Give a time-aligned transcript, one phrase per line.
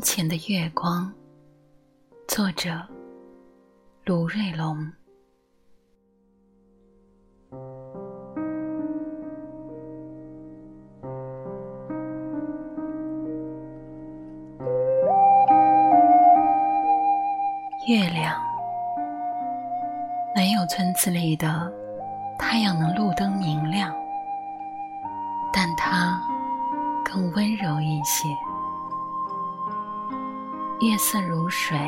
[0.00, 1.12] 前的月光，
[2.26, 2.70] 作者
[4.04, 4.90] 卢瑞龙。
[17.88, 18.40] 月亮
[20.34, 21.70] 没有村子里的
[22.38, 23.94] 太阳能路灯明亮，
[25.52, 26.22] 但它
[27.04, 28.28] 更温柔一些。
[30.80, 31.78] 月色如水，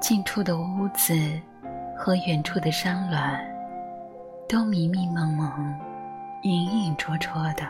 [0.00, 1.14] 近处的屋子
[1.94, 3.38] 和远处的山峦
[4.48, 5.78] 都迷迷蒙蒙、
[6.40, 7.66] 隐隐绰绰的，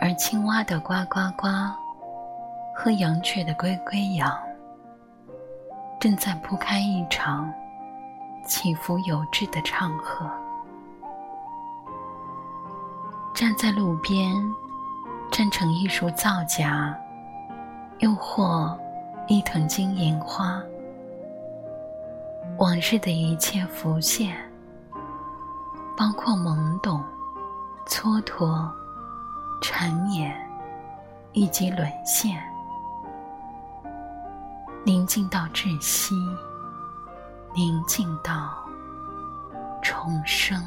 [0.00, 1.46] 而青蛙的呱呱呱
[2.74, 4.36] 和羊雀的归归羊，
[6.00, 7.54] 正在铺开一场
[8.44, 10.28] 起伏有致的唱和。
[13.32, 14.34] 站在路边，
[15.30, 16.92] 站成一束皂荚。
[18.04, 18.78] 又或
[19.28, 20.62] 一藤金银花，
[22.58, 24.36] 往日的一切浮现，
[25.96, 27.02] 包括懵懂、
[27.86, 28.70] 蹉跎、
[29.62, 30.36] 缠绵，
[31.32, 32.38] 以及沦陷，
[34.84, 36.14] 宁静到窒息，
[37.54, 38.52] 宁静到
[39.82, 40.62] 重生。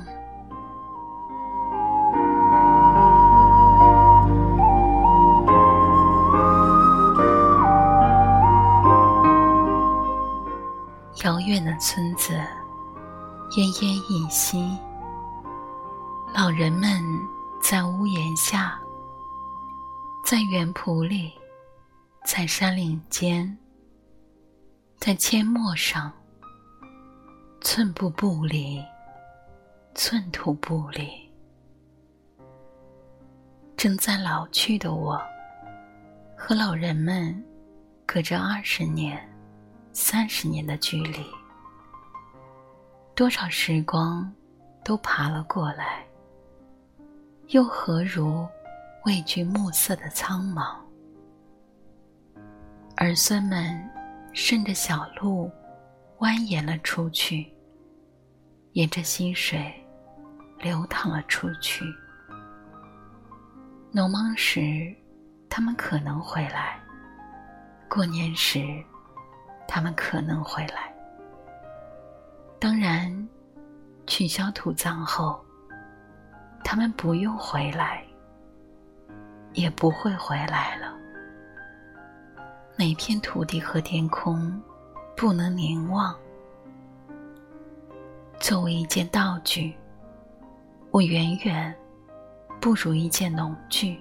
[11.48, 12.34] 遥远的村子，
[13.52, 14.78] 奄奄一息。
[16.34, 17.02] 老人们
[17.64, 18.78] 在屋檐下，
[20.26, 21.32] 在园圃里，
[22.26, 23.58] 在山岭间，
[24.98, 26.12] 在阡陌上，
[27.62, 28.84] 寸步不离，
[29.96, 31.08] 寸土不离。
[33.78, 35.18] 正在老去的我，
[36.38, 37.42] 和老人们
[38.06, 39.18] 隔着二十年。
[39.94, 41.26] 三十年的距离，
[43.18, 44.32] 多少时光
[44.84, 46.06] 都爬了过来，
[47.48, 48.48] 又何如
[49.06, 50.76] 畏惧暮色的苍茫？
[52.96, 53.90] 儿孙们
[54.34, 55.50] 顺着小路
[56.20, 57.52] 蜿蜒了出去，
[58.74, 59.74] 沿着溪水
[60.60, 61.84] 流淌了出去。
[63.92, 64.96] 农忙时，
[65.50, 66.80] 他们可能回来；
[67.90, 68.62] 过年时，
[69.68, 70.94] 他们可能回来，
[72.60, 73.30] 当然，
[74.08, 75.40] 取消土葬后，
[76.64, 78.04] 他们不用回来，
[79.54, 80.92] 也不会回来了。
[82.76, 84.60] 每片土地和天空
[85.16, 86.16] 不能凝望。
[88.40, 89.76] 作为一件道具，
[90.90, 91.76] 我远远
[92.60, 94.00] 不如一件农具。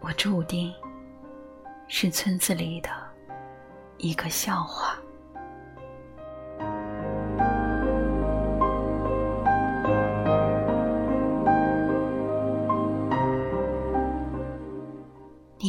[0.00, 0.72] 我注定
[1.88, 2.90] 是村子里的。
[3.98, 4.96] 一个笑话。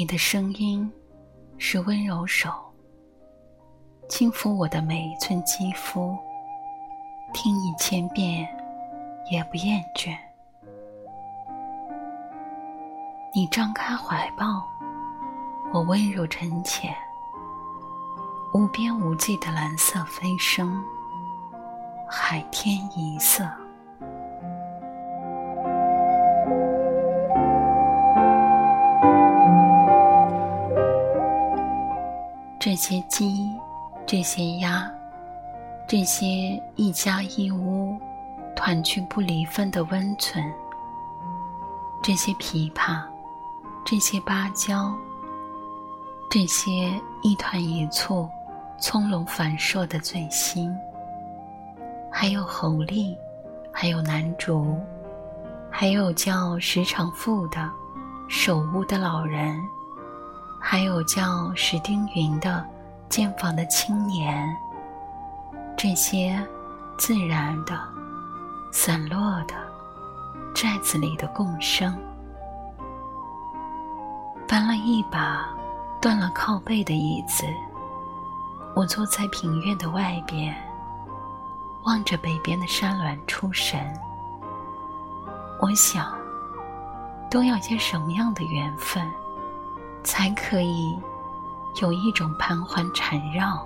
[0.09, 0.91] 的声音
[1.59, 2.51] 是温柔手，
[4.09, 6.17] 轻抚我的每一寸肌肤，
[7.31, 8.49] 听一千遍
[9.29, 10.17] 也不厌倦。
[13.35, 14.67] 你张开怀抱，
[15.71, 16.91] 我温柔沉潜。
[18.55, 20.83] 无边无际的蓝色飞升，
[22.09, 23.47] 海天一色。
[32.79, 33.51] 些鸡，
[34.07, 34.89] 这些鸭，
[35.85, 36.25] 这些
[36.77, 37.99] 一家一屋
[38.55, 40.41] 团聚不离分的温存，
[42.01, 43.03] 这些琵琶，
[43.85, 44.93] 这些芭蕉，
[46.31, 46.71] 这些
[47.21, 48.27] 一团一簇。
[48.81, 50.73] 葱茏繁硕的醉心，
[52.09, 53.13] 还有侯丽，
[53.73, 54.79] 还有南竹，
[55.69, 57.69] 还有叫石长富的
[58.29, 59.61] 守屋的老人，
[60.59, 62.65] 还有叫史丁云的
[63.07, 64.55] 建房的青年。
[65.77, 66.45] 这些
[66.97, 67.79] 自然的、
[68.71, 69.55] 散落的
[70.53, 71.97] 寨子里的共生，
[74.45, 75.47] 搬了一把
[76.01, 77.45] 断了靠背的椅子。
[78.75, 80.55] 我坐在庭院的外边，
[81.85, 83.79] 望着北边的山峦出神。
[85.61, 86.13] 我想，
[87.31, 89.09] 都要些什么样的缘分，
[90.03, 90.97] 才可以
[91.81, 93.65] 有一种盘桓缠绕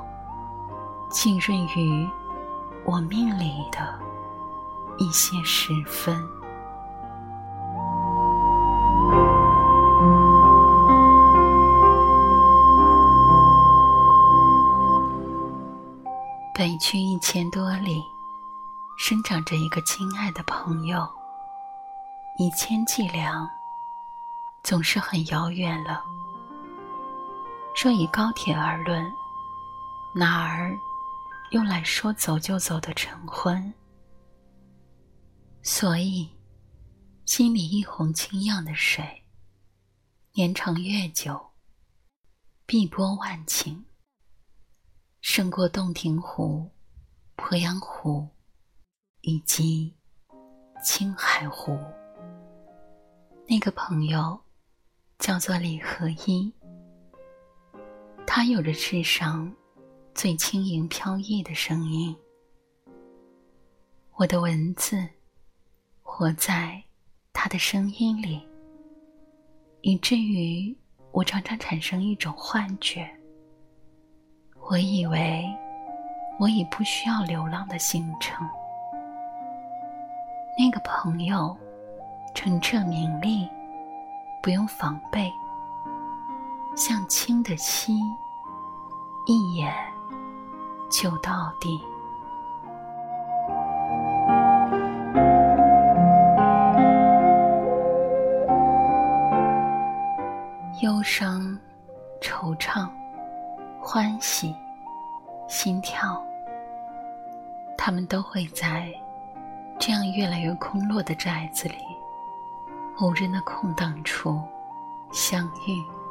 [1.09, 2.09] 浸润于
[2.85, 4.00] 我命里的
[4.97, 6.15] 一些时分。
[16.53, 18.03] 北去一千多里
[18.97, 21.06] 生长着一个亲爱的朋友
[22.38, 23.50] 一千计量
[24.62, 26.12] 总是很遥远了。
[27.75, 29.03] 说以高铁而论，
[30.15, 30.77] 哪儿
[31.51, 33.73] 用来说走就走的晨昏？
[35.63, 36.29] 所以，
[37.25, 39.25] 心里一泓清漾的水，
[40.33, 41.51] 年长月久，
[42.65, 43.83] 碧波万顷，
[45.21, 46.71] 胜过洞庭湖、
[47.35, 48.29] 鄱阳湖
[49.21, 49.93] 以及
[50.83, 51.77] 青海湖。
[53.47, 54.39] 那个朋友
[55.17, 56.53] 叫做李合一。
[58.35, 59.53] 他有着世上
[60.15, 62.15] 最轻盈飘逸的声音。
[64.15, 65.07] 我的文字
[66.01, 66.83] 活在
[67.31, 68.41] 他的声音里，
[69.81, 70.75] 以至于
[71.12, 73.07] 我常常产生一种幻觉。
[74.68, 75.45] 我以为
[76.39, 78.50] 我已不需要流浪的行程。
[80.57, 81.56] 那个朋友
[82.33, 83.47] 澄澈明丽，
[84.41, 85.31] 不用防备。
[86.75, 88.00] 像清的溪，
[89.25, 89.73] 一眼
[90.89, 91.81] 就到底。
[100.81, 101.57] 忧伤、
[102.21, 102.89] 惆怅、
[103.79, 104.53] 欢喜、
[105.47, 106.21] 心跳，
[107.77, 108.91] 他们都会在
[109.79, 111.75] 这样越来越空落的寨子里，
[112.99, 114.41] 无人的空档处
[115.13, 116.02] 相遇。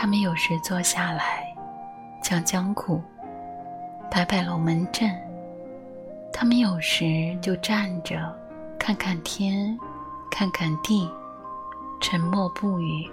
[0.00, 1.52] 他们有时坐下来
[2.22, 3.02] 讲讲古，
[4.08, 5.10] 摆摆龙门阵；
[6.32, 8.32] 他们有时就站着
[8.78, 9.76] 看看天，
[10.30, 11.10] 看看地，
[12.00, 13.10] 沉默不语。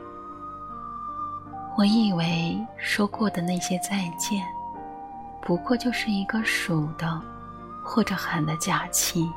[1.76, 4.46] 我以为说过的那些再见，
[5.42, 7.20] 不过就是一个数的
[7.84, 9.28] 或者喊的假期。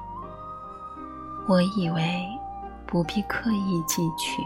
[1.47, 2.29] 我以为
[2.85, 4.43] 不必刻意记取。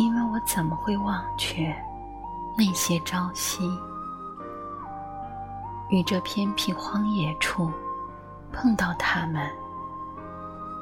[0.00, 1.76] 因为我怎么会忘却
[2.56, 3.70] 那些朝夕？
[5.90, 7.70] 于这偏僻荒野处
[8.50, 9.46] 碰到他们，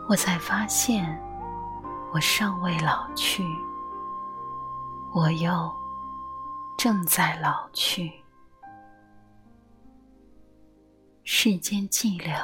[0.08, 1.20] 我才发现
[2.12, 3.44] 我尚未老去，
[5.12, 5.68] 我又
[6.78, 8.12] 正在老去。
[11.24, 12.40] 世间寂寥，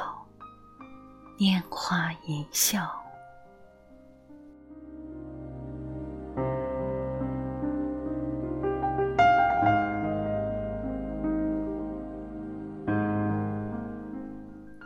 [1.37, 3.04] 拈花一笑。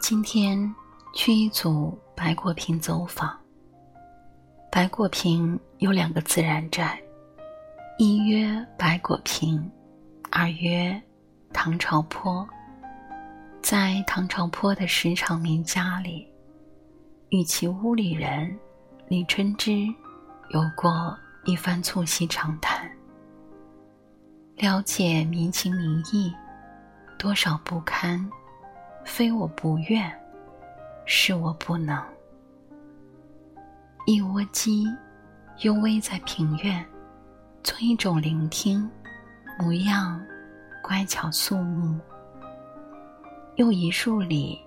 [0.10, 0.74] 今天
[1.14, 3.40] 去一组白果坪走访。
[4.72, 7.00] 白果坪有两个自然寨，
[8.00, 9.72] 一曰白果坪，
[10.32, 11.00] 二曰
[11.54, 12.44] 唐朝坡。
[13.62, 16.28] 在唐朝坡的石场名家里，
[17.30, 18.58] 与其屋里人
[19.10, 19.86] 李春之
[20.50, 21.16] 有过
[21.46, 22.90] 一番促膝长谈，
[24.56, 26.34] 了解民情民意，
[27.20, 28.28] 多少不堪。
[29.04, 30.12] 非我不愿，
[31.06, 32.02] 是我不能。
[34.06, 34.86] 一窝鸡
[35.60, 36.86] 幽偎在庭院，
[37.64, 38.90] 做一种聆听，
[39.60, 40.22] 模样
[40.84, 42.00] 乖巧肃穆。
[43.56, 44.60] 又一树里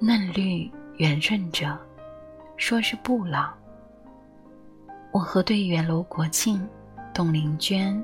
[0.00, 1.78] 嫩绿圆润着，
[2.56, 3.54] 说是布朗。
[5.12, 6.66] 我和队员楼国庆、
[7.12, 8.02] 董玲娟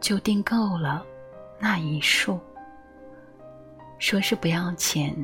[0.00, 1.04] 就订购了
[1.58, 2.38] 那一束。
[3.98, 5.14] 说是不要钱，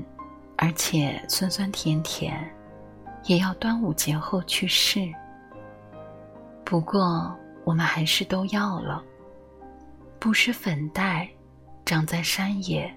[0.56, 2.38] 而且酸酸甜甜，
[3.24, 5.12] 也要端午节后去试。
[6.64, 9.02] 不过我们还是都要了。
[10.18, 11.28] 不施粉黛，
[11.84, 12.92] 长在山野，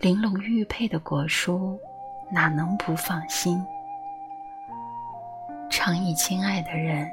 [0.00, 1.78] 玲珑玉佩的果蔬，
[2.30, 3.64] 哪能不放心？
[5.70, 7.08] 常以亲爱的人，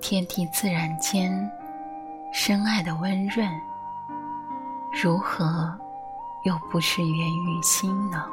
[0.00, 1.50] 天地自然间，
[2.32, 3.48] 深爱的温润，
[4.92, 5.78] 如何？
[6.46, 8.24] 又不是源于心呢。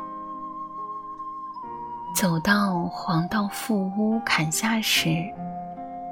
[2.15, 5.10] 走到黄道富屋坎下时，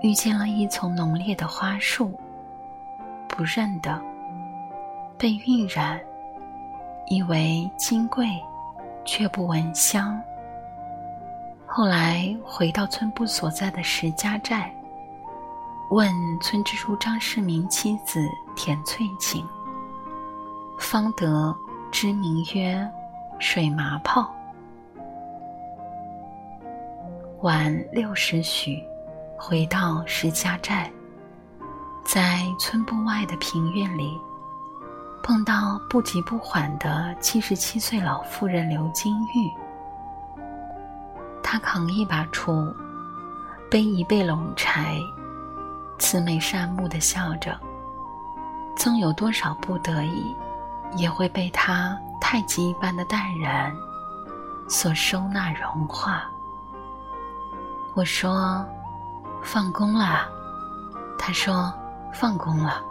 [0.01, 2.19] 遇见了一丛浓烈的花树，
[3.27, 4.01] 不认得，
[5.15, 6.01] 被晕染，
[7.07, 8.25] 以为金贵，
[9.05, 10.19] 却不闻香。
[11.67, 14.73] 后来回到村部所在的石家寨，
[15.91, 19.45] 问村支书张世民妻子田翠锦，
[20.79, 21.55] 方得。
[21.91, 22.89] 知名曰
[23.37, 24.33] 水麻泡。
[27.41, 28.81] 晚六时许，
[29.37, 30.89] 回到石家寨，
[32.05, 34.17] 在村部外的平院里，
[35.21, 39.51] 碰到不急不缓的七十七岁老妇人刘金玉，
[41.43, 42.73] 她扛一把锄，
[43.69, 44.97] 背一背笼柴，
[45.99, 47.59] 慈眉善目的笑着。
[48.77, 50.33] 纵有多少不得已，
[50.95, 53.75] 也会被她太极一般的淡然
[54.67, 56.29] 所收纳融化。
[57.93, 58.65] 我说
[59.43, 60.27] ：“放工了。”
[61.17, 61.73] 他说
[62.13, 62.81] ：“放工了。”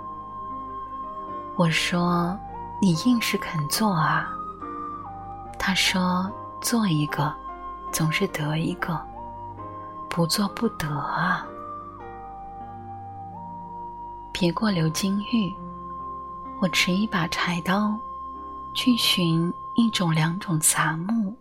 [1.57, 2.37] 我说
[2.81, 4.29] ：“你硬是肯做啊。”
[5.59, 6.31] 他说
[6.61, 7.33] ：“做一个，
[7.91, 8.95] 总是得一个；
[10.09, 11.47] 不做不得啊。”
[14.33, 15.53] 别过刘金玉，
[16.61, 17.99] 我持一把柴刀，
[18.75, 21.35] 去寻一种两种杂木，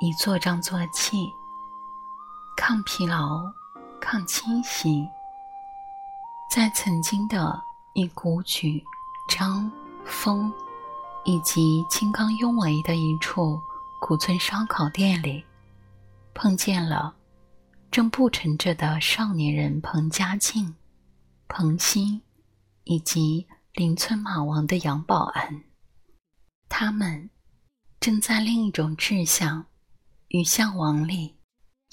[0.00, 1.30] 以做杖做器，
[2.56, 3.42] 抗疲劳，
[4.00, 5.06] 抗侵袭，
[6.50, 7.62] 在曾经的
[7.94, 8.82] 一古曲。
[9.28, 9.70] 张、
[10.04, 10.52] 峰，
[11.24, 13.58] 以及金刚雍维的一处
[14.00, 15.42] 古村烧烤店里，
[16.34, 17.14] 碰见了
[17.90, 20.74] 正不成着的少年人彭家庆、
[21.48, 22.20] 彭鑫，
[22.84, 25.64] 以及邻村马王的杨保安。
[26.68, 27.30] 他们
[28.00, 29.64] 正在另一种志向
[30.28, 31.36] 与向往里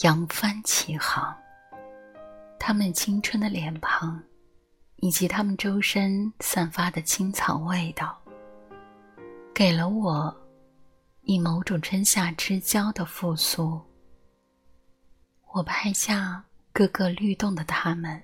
[0.04, 1.36] 扬帆起航。
[2.60, 4.22] 他们青春的脸庞。
[5.02, 8.22] 以及他们周身散发的青草味道，
[9.56, 10.36] 给了我
[11.22, 13.80] 以某种春夏之交的复苏。
[15.54, 16.44] 我拍下
[16.74, 18.22] 各个律动的他们，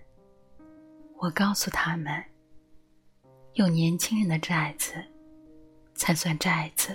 [1.16, 2.22] 我告诉他们：
[3.56, 4.94] 有年轻人的寨子，
[5.94, 6.94] 才算寨子。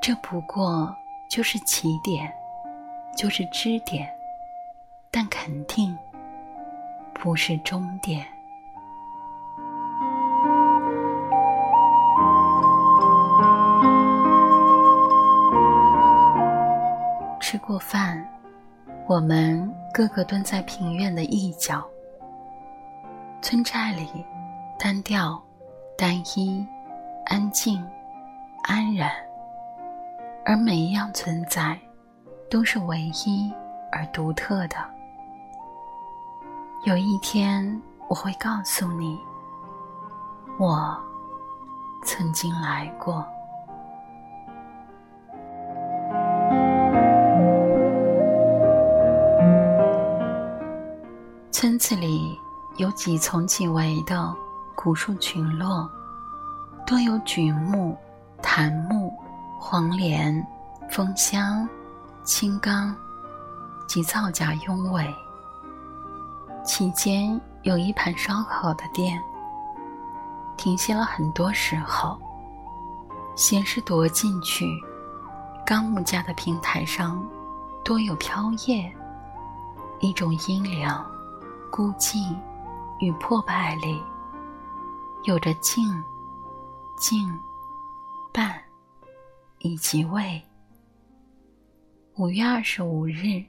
[0.00, 0.94] 这不过
[1.28, 2.32] 就是起点，
[3.16, 4.08] 就是支点，
[5.10, 5.96] 但肯定。
[7.14, 8.26] 不是终点。
[17.40, 18.26] 吃过饭，
[19.08, 21.84] 我们个个蹲在庭院的一角。
[23.40, 24.08] 村寨里
[24.82, 25.40] 单调、
[25.96, 26.66] 单一、
[27.26, 27.88] 安静、
[28.64, 29.12] 安然，
[30.44, 31.78] 而每一样存在
[32.50, 33.48] 都是唯一
[33.92, 34.76] 而独特的。
[36.84, 39.16] 有一天，我会告诉你，
[40.58, 41.00] 我
[42.04, 43.24] 曾经来过。
[51.52, 52.36] 村子里
[52.78, 54.34] 有几丛几围的
[54.82, 55.88] 古树群落，
[56.84, 57.96] 多有榉木、
[58.42, 59.16] 檀木、
[59.56, 60.44] 黄连、
[60.90, 61.68] 枫香、
[62.24, 62.92] 青冈
[63.86, 65.14] 及皂荚拥围。
[66.64, 69.22] 其间有一盘烧烤的店，
[70.56, 72.20] 停歇了很多时候。
[73.36, 74.66] 先是踱进去，
[75.64, 77.24] 钢木架的平台上
[77.84, 78.92] 多有飘叶，
[80.00, 81.06] 一种阴凉、
[81.70, 82.34] 孤寂
[82.98, 84.02] 与破败里，
[85.24, 85.84] 有着静、
[86.98, 87.28] 静、
[88.32, 88.60] 伴
[89.60, 90.42] 以及味。
[92.16, 93.42] 五月二十五日，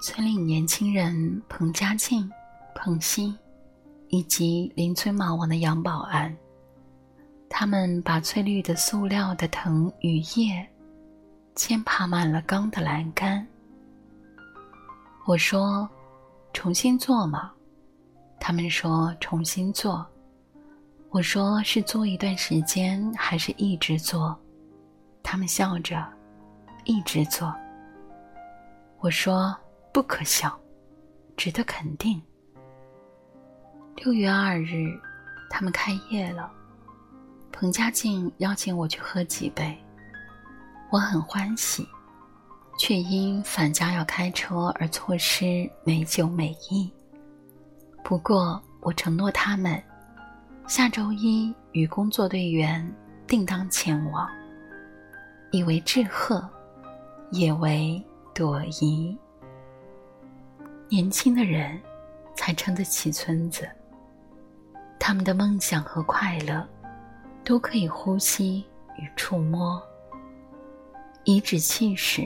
[0.00, 2.30] 村里年轻人彭家庆。
[2.78, 3.34] 彭鑫，
[4.08, 6.36] 以及邻村马王的杨保安，
[7.48, 10.68] 他们把翠绿的塑料的藤与叶，
[11.54, 13.44] 先爬满了钢的栏杆。
[15.24, 15.88] 我说
[16.52, 17.50] ：“重新做嘛。”
[18.38, 20.06] 他们说：“重新做。”
[21.10, 24.38] 我说：“是做一段时间，还是一直做？”
[25.22, 26.06] 他们笑着
[26.84, 27.54] ：“一直做。”
[29.00, 29.56] 我说
[29.92, 30.58] ：“不可笑，
[31.36, 32.20] 值得肯定。”
[33.96, 34.92] 六月二日，
[35.48, 36.50] 他们开业了。
[37.50, 39.74] 彭家静邀请我去喝几杯，
[40.90, 41.88] 我很欢喜，
[42.78, 46.92] 却因返家要开车而错失美酒美意。
[48.04, 49.82] 不过，我承诺他们，
[50.68, 52.84] 下周一与工作队员
[53.24, 54.28] 定当前往，
[55.52, 56.44] 以为致贺，
[57.30, 58.04] 也为
[58.34, 59.16] 朵颐。
[60.88, 61.80] 年轻的人，
[62.34, 63.68] 才撑得起村子。
[64.98, 66.66] 他们的梦想和快乐，
[67.44, 68.64] 都可以呼吸
[68.98, 69.80] 与触摸。
[71.22, 72.22] 颐指气使、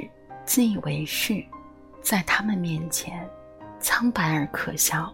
[0.47, 1.45] 自以为是，
[2.01, 3.29] 在他们面前，
[3.79, 5.13] 苍白而可笑，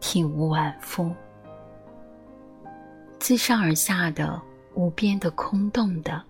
[0.00, 1.14] 体无完肤。
[3.18, 4.40] 自上而下的、
[4.74, 6.22] 无边的、空洞的、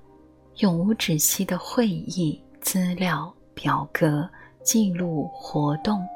[0.56, 4.28] 永无止息的会议资料、表格、
[4.62, 6.06] 记录、活动、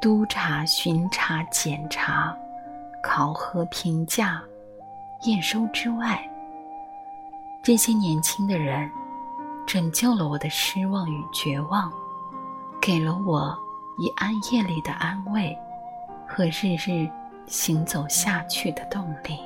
[0.00, 2.36] 督查、巡查、检查。
[3.02, 4.42] 考核、评价、
[5.24, 6.26] 验收之外，
[7.62, 8.90] 这些年轻的人
[9.66, 11.92] 拯救了我的失望与绝望，
[12.80, 13.54] 给了我
[13.98, 15.54] 以暗夜里的安慰
[16.26, 17.06] 和日日
[17.46, 19.38] 行走下去的动力。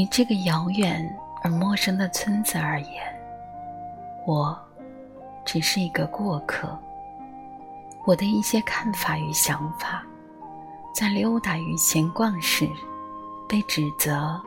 [0.00, 3.20] 于这个遥远而陌生的村子而言，
[4.26, 4.58] 我
[5.44, 6.74] 只是一个过客。
[8.06, 10.02] 我的一些看法与想法，
[10.94, 12.66] 在溜达与闲逛时
[13.46, 14.40] 被指责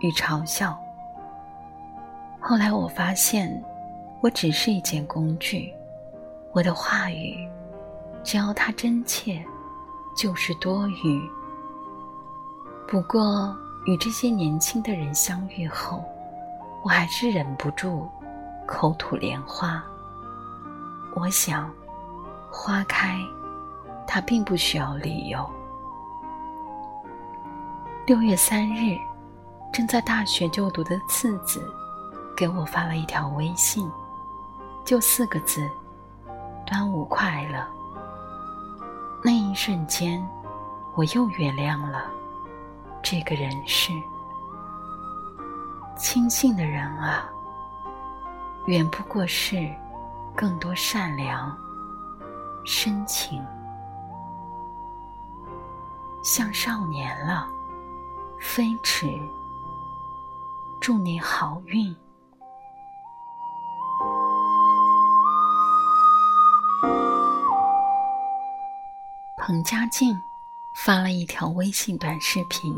[0.00, 0.78] 与嘲笑。
[2.38, 3.62] 后来我发现，
[4.20, 5.72] 我只是一件工具，
[6.52, 7.48] 我的话语，
[8.22, 9.42] 只要它真切，
[10.14, 11.30] 就是多余。
[12.86, 13.56] 不过，
[13.88, 16.04] 与这些年轻的人相遇后，
[16.82, 18.06] 我还是忍不住
[18.66, 19.82] 口吐莲花。
[21.14, 21.70] 我想。
[22.50, 23.18] 花开，
[24.06, 25.48] 它并不需要理由。
[28.06, 28.98] 六月三日，
[29.70, 31.62] 正在大学就读的次子
[32.34, 33.88] 给我发了一条微信，
[34.82, 35.68] 就四个字
[36.66, 37.62] ：“端午快乐。”
[39.22, 40.26] 那一瞬间，
[40.94, 42.06] 我又原谅了
[43.10, 43.90] 这个人世。
[45.96, 47.26] 轻信的人啊，
[48.66, 49.74] 远不过是
[50.36, 51.56] 更多善良。
[52.66, 53.42] 深情，
[56.22, 57.48] 像少年了，
[58.38, 59.06] 飞驰。
[60.78, 61.96] 祝你好运。
[69.38, 70.14] 彭佳静
[70.84, 72.72] 发了一条微信短视频。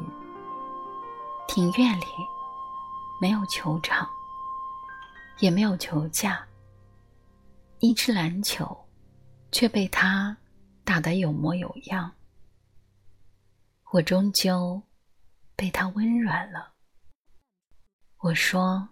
[1.47, 2.07] 庭院里
[3.21, 4.09] 没有球场，
[5.41, 6.47] 也没有球架，
[7.79, 8.77] 一只篮球。
[9.53, 10.37] 却被他
[10.85, 12.13] 打得有模有样，
[13.91, 14.81] 我终究
[15.57, 16.75] 被他温软了。
[18.19, 18.91] 我说：“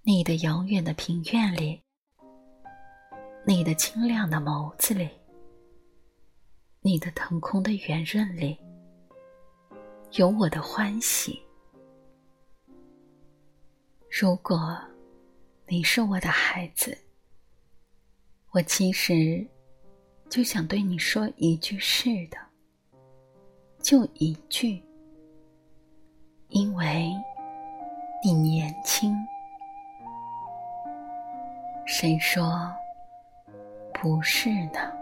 [0.00, 1.82] 你的遥远的庭院里，
[3.46, 5.19] 你的清亮的眸子里，
[6.82, 8.58] 你的腾空的圆润里，
[10.12, 11.38] 有我的欢喜。
[14.10, 14.78] 如果
[15.66, 16.96] 你是我的孩子。”
[18.52, 19.46] 我其实
[20.28, 22.36] 就想对你说一句是的，
[23.78, 24.82] 就一句，
[26.48, 27.12] 因为
[28.24, 29.14] 你年轻。
[31.86, 32.74] 谁说
[33.94, 34.92] 不是呢？